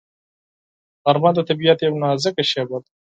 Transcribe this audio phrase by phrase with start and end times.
[1.03, 2.89] غرمه د طبیعت یو نازک شېبه ده